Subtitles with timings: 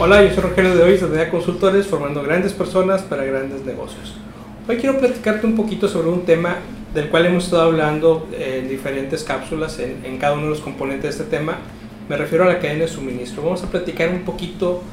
[0.00, 4.14] Hola, yo soy Rogelio de Hoy, de Consultores, formando grandes personas para grandes negocios.
[4.68, 6.58] Hoy quiero platicarte un poquito sobre un tema
[6.94, 11.02] del cual hemos estado hablando en diferentes cápsulas, en, en cada uno de los componentes
[11.02, 11.58] de este tema.
[12.08, 13.42] Me refiero a la cadena de suministro.
[13.42, 14.84] Vamos a platicar un poquito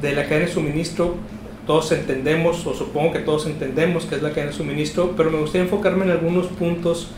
[0.00, 1.16] de la cadena de suministro.
[1.66, 5.38] Todos entendemos, o supongo que todos entendemos qué es la cadena de suministro, pero me
[5.38, 7.08] gustaría enfocarme en algunos puntos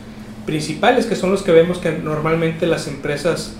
[0.47, 3.55] principales que son los que vemos que normalmente las empresas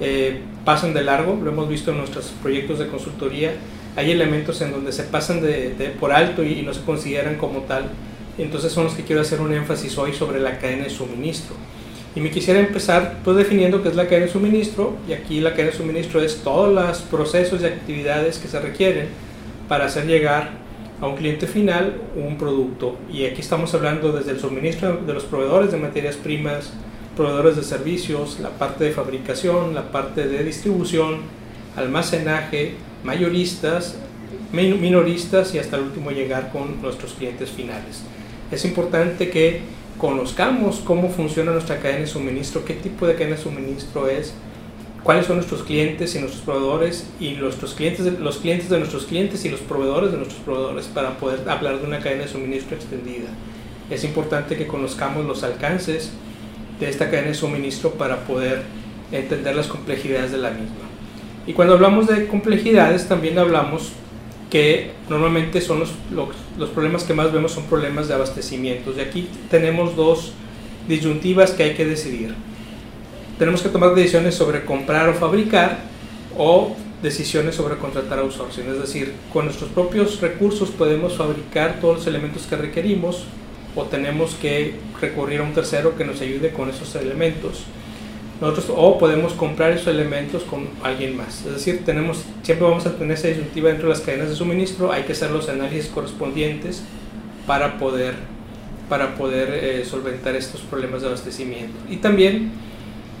[0.00, 3.52] eh, pasan de largo, lo hemos visto en nuestros proyectos de consultoría,
[3.96, 7.90] hay elementos en donde se pasan de, por alto y, no se consideran como tal,
[8.38, 11.56] entonces son los que quiero hacer un énfasis hoy sobre la cadena de suministro.
[12.14, 15.50] Y me quisiera empezar pues definiendo qué es la cadena de suministro, y aquí la
[15.50, 19.08] cadena de suministro es todos los procesos y actividades que se requieren
[19.68, 20.50] para hacer llegar
[21.00, 22.96] a un cliente final un producto.
[23.12, 26.72] Y aquí estamos hablando desde el suministro de los proveedores de materias primas,
[27.18, 31.22] proveedores de servicios, la parte de fabricación, la parte de distribución,
[31.76, 33.96] almacenaje, mayoristas,
[34.52, 38.02] minoristas y hasta el último llegar con nuestros clientes finales.
[38.52, 39.62] Es importante que
[39.98, 44.32] conozcamos cómo funciona nuestra cadena de suministro, qué tipo de cadena de suministro es,
[45.02, 49.44] cuáles son nuestros clientes y nuestros proveedores y nuestros clientes, los clientes de nuestros clientes
[49.44, 53.28] y los proveedores de nuestros proveedores para poder hablar de una cadena de suministro extendida.
[53.90, 56.12] Es importante que conozcamos los alcances,
[56.80, 58.62] de esta cadena de suministro para poder
[59.12, 60.88] entender las complejidades de la misma.
[61.46, 63.92] Y cuando hablamos de complejidades también hablamos
[64.50, 65.90] que normalmente son los,
[66.58, 68.92] los, problemas que más vemos son problemas de abastecimiento.
[68.96, 70.32] Y aquí tenemos dos
[70.88, 72.34] disyuntivas que hay que decidir.
[73.38, 75.78] Tenemos que tomar decisiones sobre comprar o fabricar
[76.36, 78.68] o decisiones sobre contratar outsourcing.
[78.68, 83.24] Es decir, con nuestros propios recursos podemos fabricar todos los elementos que requerimos
[83.74, 87.64] o tenemos que recurrir a un tercero que nos ayude con esos elementos.
[88.40, 91.44] Nosotros, o podemos comprar esos elementos con alguien más.
[91.44, 94.92] Es decir, tenemos, siempre vamos a tener esa disyuntiva dentro de las cadenas de suministro,
[94.92, 96.84] hay que hacer los análisis correspondientes
[97.46, 98.14] para poder,
[98.88, 101.76] para poder eh, solventar estos problemas de abastecimiento.
[101.90, 102.52] Y también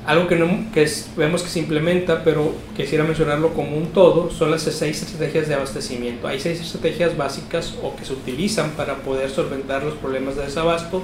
[0.08, 4.50] algo que, no, que vemos que se implementa, pero quisiera mencionarlo como un todo, son
[4.50, 6.26] las seis estrategias de abastecimiento.
[6.26, 11.02] Hay seis estrategias básicas o que se utilizan para poder solventar los problemas de desabasto,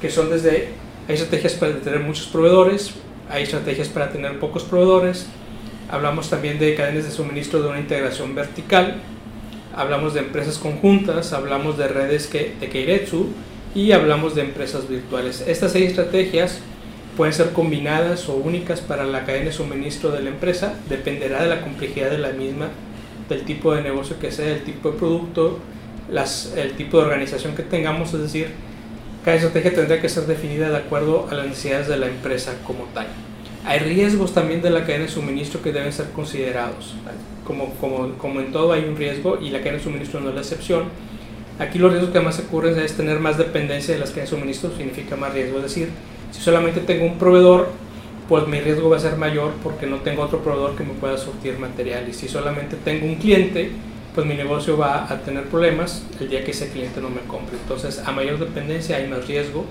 [0.00, 0.68] que son desde,
[1.08, 2.92] hay estrategias para tener muchos proveedores,
[3.28, 5.26] hay estrategias para tener pocos proveedores,
[5.90, 8.98] hablamos también de cadenas de suministro de una integración vertical,
[9.74, 13.30] hablamos de empresas conjuntas, hablamos de redes que, de Keiretsu
[13.74, 15.42] y hablamos de empresas virtuales.
[15.44, 16.60] Estas seis estrategias
[17.18, 21.48] pueden ser combinadas o únicas para la cadena de suministro de la empresa, dependerá de
[21.48, 22.68] la complejidad de la misma,
[23.28, 25.58] del tipo de negocio que sea, el tipo de producto,
[26.08, 28.50] las, el tipo de organización que tengamos, es decir,
[29.24, 32.84] cada estrategia tendría que ser definida de acuerdo a las necesidades de la empresa como
[32.94, 33.08] tal.
[33.64, 36.94] Hay riesgos también de la cadena de suministro que deben ser considerados.
[37.44, 40.36] Como, como, como en todo hay un riesgo y la cadena de suministro no es
[40.36, 40.84] la excepción.
[41.58, 44.70] Aquí los riesgos que más ocurren es tener más dependencia de las cadenas de suministro,
[44.76, 45.88] significa más riesgo, es decir,
[46.30, 47.68] si solamente tengo un proveedor,
[48.28, 51.16] pues mi riesgo va a ser mayor porque no tengo otro proveedor que me pueda
[51.16, 52.06] surtir material.
[52.08, 53.72] Y si solamente tengo un cliente,
[54.14, 57.56] pues mi negocio va a tener problemas el día que ese cliente no me compre.
[57.56, 59.64] Entonces, a mayor dependencia hay más riesgo.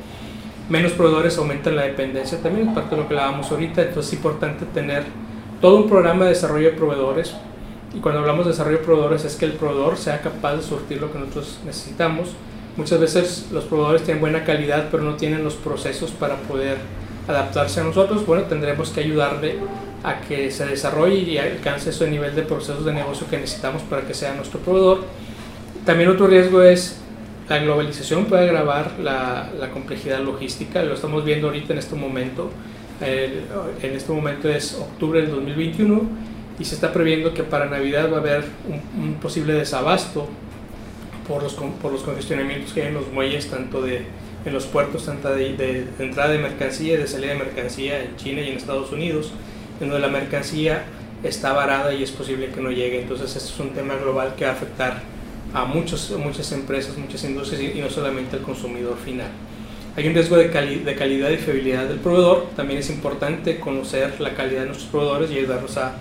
[0.70, 3.84] Menos proveedores aumentan la dependencia también, es parte de lo que hablábamos ahorita.
[3.84, 5.04] Entonces, es importante tener
[5.62, 7.36] todo un programa de desarrollo de proveedores.
[7.94, 11.00] Y cuando hablamos de desarrollo de proveedores, es que el proveedor sea capaz de surtir
[11.00, 12.30] lo que nosotros necesitamos
[12.78, 16.78] Muchas veces los proveedores tienen buena calidad, pero no tienen los procesos para poder
[17.28, 18.24] adaptarse a nosotros.
[18.26, 19.56] Bueno, tendremos que ayudarle
[20.04, 24.04] a que se desarrolle y alcance ese nivel de procesos de negocio que necesitamos para
[24.04, 25.06] que sea nuestro proveedor.
[25.86, 27.00] También otro riesgo es
[27.50, 32.52] la globalización puede agravar la, complejidad logística, lo estamos viendo ahorita en este momento.
[33.02, 36.02] en este momento es octubre del 2021
[36.60, 38.44] y se está previendo que para Navidad va a haber
[39.00, 40.28] un posible desabasto
[41.28, 44.04] por los, por los congestionamientos que hay en los muelles, tanto de,
[44.46, 48.42] en los puertos, tanto de, entrada de mercancía y de salida de mercancía en China
[48.42, 49.32] y en Estados Unidos,
[49.82, 50.86] en donde la mercancía
[51.24, 53.02] está varada y es posible que no llegue.
[53.02, 55.02] Entonces, esto es un tema global que va a afectar
[55.54, 59.28] a muchos, muchas empresas, muchas industrias y, no solamente al consumidor final.
[59.96, 62.50] Hay un riesgo de, de, calidad y fiabilidad del proveedor.
[62.56, 65.96] También es importante conocer la calidad de nuestros proveedores y ayudarlos a,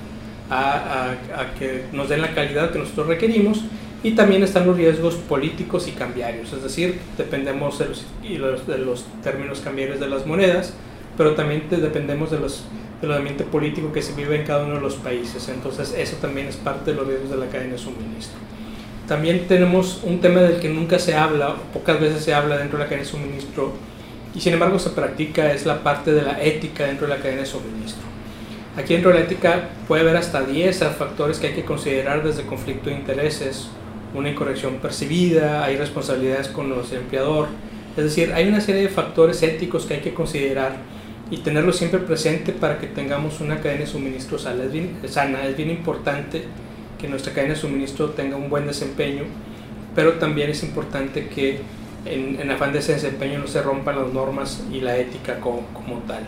[0.50, 3.62] a, a que nos den la calidad que nosotros requerimos
[4.02, 9.04] y también están los riesgos políticos y cambiarios, es decir, dependemos de los, de los
[9.22, 10.74] términos cambiarios de las monedas,
[11.16, 12.64] pero también dependemos de los,
[13.00, 15.48] del ambiente político que se vive en cada uno de los países.
[15.48, 18.38] Entonces eso también es parte de los riesgos de la cadena de suministro.
[19.08, 22.84] También tenemos un tema del que nunca se habla, pocas veces se habla dentro de
[22.84, 23.72] la cadena de suministro,
[24.34, 27.42] y sin embargo se practica, es la parte de la ética dentro de la cadena
[27.42, 28.02] de suministro.
[28.76, 32.96] Aquí en Rolética puede haber hasta 10 factores que hay que considerar desde conflicto de
[32.96, 33.68] intereses,
[34.16, 37.48] una incorrección percibida, hay responsabilidades con los empleador,
[37.96, 40.76] es decir, hay una serie de factores éticos que hay que considerar
[41.30, 44.64] y tenerlo siempre presente para que tengamos una cadena de suministro sana.
[44.64, 45.46] Es bien, sana.
[45.46, 46.44] Es bien importante
[47.00, 49.24] que nuestra cadena de suministro tenga un buen desempeño,
[49.94, 51.60] pero también es importante que
[52.04, 55.62] en, en afán de ese desempeño no se rompan las normas y la ética como,
[55.72, 56.22] como tal.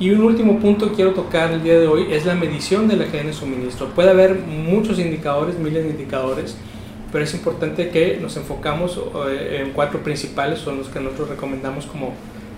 [0.00, 2.96] Y un último punto que quiero tocar el día de hoy es la medición de
[2.96, 3.88] la cadena de suministro.
[3.90, 6.56] Puede haber muchos indicadores, miles de indicadores,
[7.14, 11.86] pero es importante que nos enfocamos eh, en cuatro principales, son los que nosotros recomendamos
[11.86, 12.12] como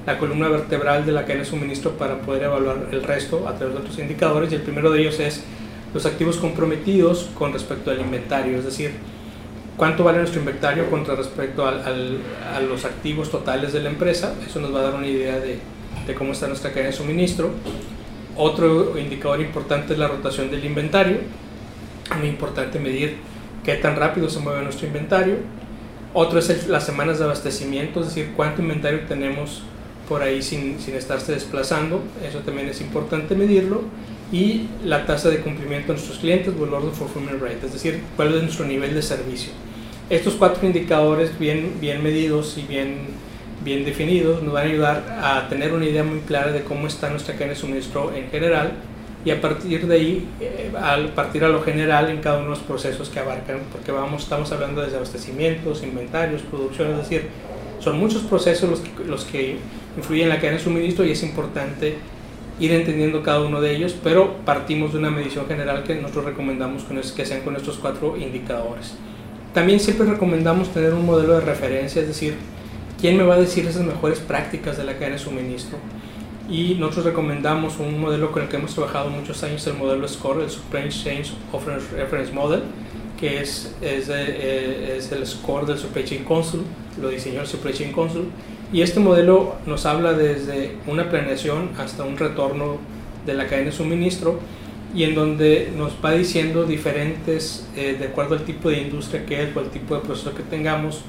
[0.07, 3.75] la columna vertebral de la cadena de suministro para poder evaluar el resto a través
[3.75, 4.51] de otros indicadores.
[4.51, 5.45] Y el primero de ellos es
[5.93, 8.93] los activos comprometidos con respecto al inventario, es decir,
[9.77, 12.19] cuánto vale nuestro inventario contra respecto al,
[12.55, 14.33] a los activos totales de la empresa.
[14.47, 15.59] Eso nos va a dar una idea de,
[16.07, 17.51] de cómo está nuestra cadena de suministro.
[18.39, 21.19] Otro indicador importante es la rotación del inventario.
[22.19, 23.36] Muy importante medir
[23.67, 25.39] qué tan rápido se mueve nuestro inventario.
[26.15, 29.63] Otro es las semanas de abastecimiento, es decir, cuánto inventario tenemos
[30.09, 32.01] por ahí sin, sin estarse desplazando.
[32.27, 33.83] Eso también es importante medirlo.
[34.33, 38.03] Y la tasa de cumplimiento de nuestros clientes, o el order fulfillment rate, es decir,
[38.15, 39.51] cuál es nuestro nivel de servicio.
[40.09, 42.99] Estos cuatro indicadores bien, bien medidos y bien,
[43.65, 47.11] bien definidos nos van a ayudar a tener una idea muy clara de cómo está
[47.11, 48.75] nuestra cadena de suministro en general
[49.27, 52.51] y a partir de ahí, eh, al partir a lo general en cada uno de
[52.51, 57.27] los procesos que abarcan, porque vamos, estamos hablando de abastecimientos, inventarios, producción, es decir,
[57.81, 59.57] son muchos procesos los que, los que
[59.97, 61.97] influyen en la cadena de suministro y es importante
[62.61, 66.85] ir entendiendo cada uno de ellos, pero partimos de una medición general que nosotros recomendamos
[67.17, 68.95] que sean con estos cuatro indicadores.
[69.53, 72.37] También siempre recomendamos tener un modelo de referencia, es decir,
[73.01, 75.79] quién me va a decir esas mejores prácticas de la cadena de suministro
[76.49, 80.45] y nosotros recomendamos un modelo con el que hemos trabajado muchos años, el modelo SCORE,
[80.45, 81.23] el Supply Chain
[81.97, 82.63] Reference Model,
[83.19, 86.61] que es, es, eh, es, el score del Supply Chain Council,
[87.01, 88.25] lo diseñó el Supply Chain Council,
[88.73, 92.79] y este modelo nos habla desde una planeación hasta un retorno
[93.25, 94.39] de la cadena de suministro,
[94.95, 99.43] y en donde nos va diciendo diferentes, eh, de acuerdo al tipo de industria que
[99.43, 101.01] es o al tipo de proceso que tengamos,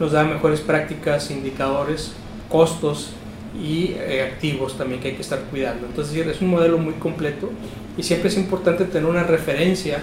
[0.00, 2.12] nos da mejores prácticas, indicadores,
[2.48, 3.12] costos
[3.62, 5.86] y eh, activos también que hay que estar cuidando.
[5.86, 7.50] Entonces es un modelo muy completo
[7.96, 9.98] y siempre es importante tener una referencia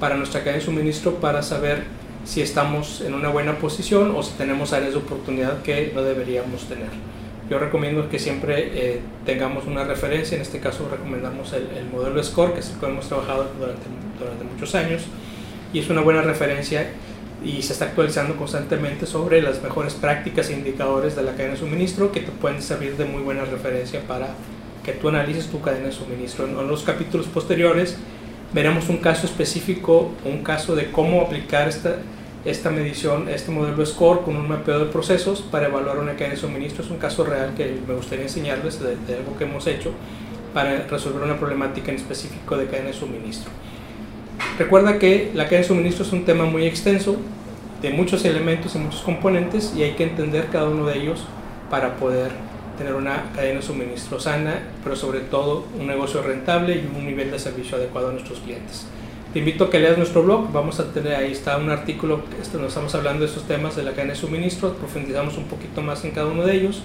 [0.00, 1.84] para nuestra cadena de suministro para saber
[2.24, 6.64] si estamos en una buena posición o si tenemos áreas de oportunidad que no deberíamos
[6.68, 6.88] tener.
[7.50, 12.22] Yo recomiendo que siempre eh, tengamos una referencia, en este caso recomendamos el, el, modelo
[12.22, 13.82] SCORE, que es el que hemos trabajado durante,
[14.18, 15.02] durante muchos años,
[15.72, 16.88] y es una buena referencia
[17.44, 21.60] y se está actualizando constantemente sobre las mejores prácticas e indicadores de la cadena de
[21.60, 24.28] suministro que te pueden servir de muy buena referencia para
[24.84, 26.46] que tú analices tu cadena de suministro.
[26.46, 27.96] En los capítulos posteriores
[28.52, 31.96] veremos un caso específico, un caso de cómo aplicar esta,
[32.44, 36.40] esta medición, este modelo SCORE con un mapeo de procesos para evaluar una cadena de
[36.40, 36.84] suministro.
[36.84, 39.92] Es un caso real que me gustaría enseñarles de, de algo que hemos hecho
[40.52, 43.50] para resolver una problemática en específico de cadena de suministro.
[44.58, 47.16] Recuerda que la cadena de suministro es un tema muy extenso,
[47.82, 51.24] de muchos elementos y muchos componentes, y hay que entender cada uno de ellos
[51.68, 52.30] para poder
[52.78, 57.30] tener una cadena de suministro sana, pero sobre todo un negocio rentable y un nivel
[57.30, 58.86] de servicio adecuado a nuestros clientes.
[59.32, 62.58] Te invito a que leas nuestro blog, vamos a tener ahí está un artículo, esto,
[62.58, 66.04] nos estamos hablando de estos temas de la cadena de suministro, profundizamos un poquito más
[66.04, 66.82] en cada uno de ellos,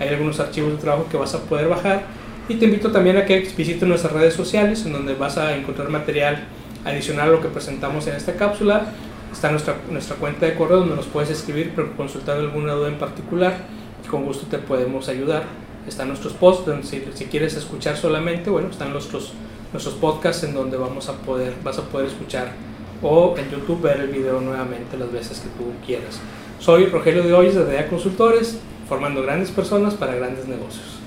[0.00, 2.02] hay algunos archivos de trabajo que vas a poder bajar.
[2.48, 5.88] Y te invito también a que visites nuestras redes sociales en donde vas a encontrar
[5.90, 6.42] material
[6.84, 8.86] Adicional a lo que presentamos en esta cápsula,
[9.32, 13.56] está nuestra, nuestra cuenta de correo donde nos puedes escribir consultar alguna duda en particular
[14.04, 15.44] y con gusto te podemos ayudar.
[15.86, 19.32] Están nuestros posts, donde si, si, quieres escuchar solamente, bueno, están nuestros,
[19.72, 22.52] nuestros podcasts en donde vamos a poder, vas a poder escuchar
[23.02, 26.20] o en YouTube ver el video nuevamente las veces que tú quieras.
[26.60, 28.58] Soy Rogelio de Hoyes de DEA Consultores,
[28.88, 31.01] formando grandes personas para grandes negocios.